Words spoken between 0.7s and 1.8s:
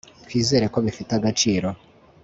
ko bifite agaciro